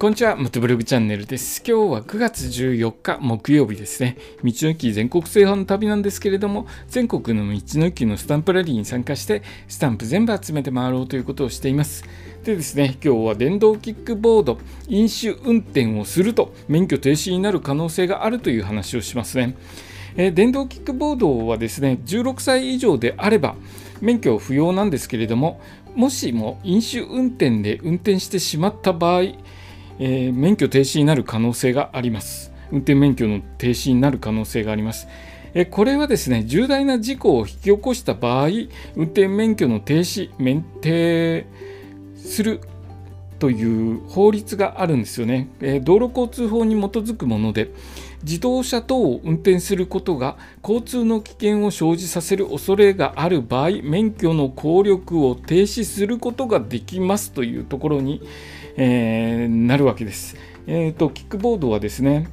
[0.00, 1.62] こんにちは、モトブログチャンネルです。
[1.62, 4.16] 今日は9月14日木曜日ですね。
[4.42, 12.02] 道の駅全国制覇の旅なんですけれども、全国の道の駅のスタンプラリーに参加して、スタンプ全部集めて回ろうということをしています。
[12.44, 19.54] でですね、今日は電動キックボード、飲酒運転をすると免許停止になる可能性があるという話をしますね。
[20.16, 23.54] え、電動キックボードはですね、16歳以上であれば、
[24.00, 25.60] 免許不要なんですけれども、
[25.94, 29.24] もしも飲酒運転で運転してしまった場合、
[30.00, 32.52] えー、免許停止になる可能性があります。
[32.72, 35.06] 運転免許の停止になる可能性があります。
[35.52, 38.48] えこれはですね、重大な事故を引き起こした場合、
[38.96, 41.44] 運転免許の停止、免停
[42.16, 42.60] する
[43.40, 45.48] という法律があるんですよね。
[45.60, 47.70] え道路交通法に基づくもので、
[48.22, 58.22] 自動車等を運転することが交通の危険を生じさせる恐れがある場合、免許の効力を停止することができますというところに、
[58.82, 60.36] えー、なるわけです。
[60.66, 62.30] えーと、キックボードはですね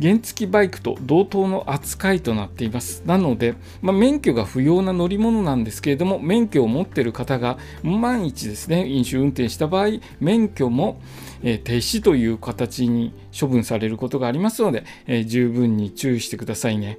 [0.00, 3.02] 原付バイクと同等の扱いとなっています。
[3.06, 11.00] なので、まあ、免許が不要な乗り物なんですけれども、免許を持っている方が万一ですね、飲酒運転した場合、免許も、
[11.42, 16.98] えー、停止という形に処分されることがありますので、えー、十分に注意してくださいね。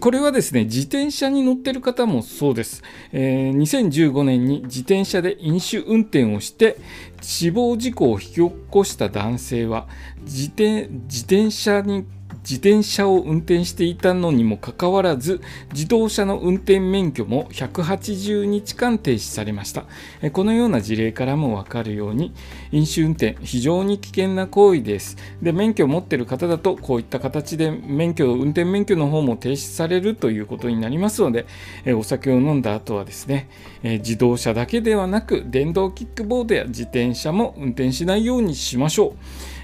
[0.00, 2.82] これはですね、自転車に乗っている方もそうです。
[3.12, 6.76] えー、2015年に自転車で飲酒運転をして
[7.20, 9.88] 死亡事故を引き起こした男性は
[10.22, 12.04] 自転自転車に
[12.48, 15.42] 自転車を運転していたのにもかかわらず
[15.74, 19.84] 自動車の運転免許も180日間停止されました。
[20.32, 22.32] このような事例からもわかるように
[22.72, 25.18] 飲酒運転非常に危険な行為です。
[25.42, 31.44] で免許を持っている方だとこういった形で免許運転免許の方も停止されるということになりますので
[31.98, 33.50] お酒を飲んだ後はですね
[33.82, 39.12] 自動車だけではなく電動キックボードや自転車も運転しないようにしましょう。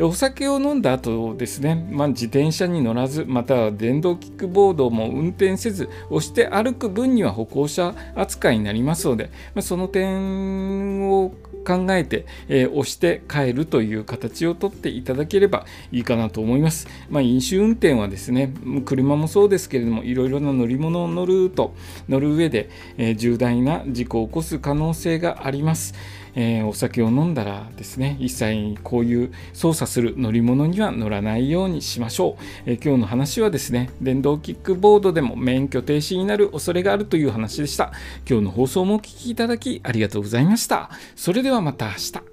[0.00, 11.32] お酒を飲んだ後ですね、まあ、自転車に乗らずまたは電動キックボードも運転せず押して歩く分には歩行者扱いになりますので、ま、その点を
[11.68, 16.88] 考えて、えー、押して帰るという形をとっていただければいいかなと思います。
[17.10, 18.54] まあ、飲酒運転はですね、
[18.86, 21.74] 車もそうですけれども、いろいろな乗り物を乗ると、
[22.08, 25.94] 乗る上で、えー、重大な事故を起こす可能性があります。
[26.40, 37.92] えー、お酒を飲んだらですね一切こういう操作する乗り物には乗らないようにしましょう、えー、今日の話はですね電動キックボードでも免許停止になる恐れがあるという話でした。
[38.28, 40.90] 今日の放送もお聴きいただきありがとうございました。
[41.16, 42.27] それではまた明日。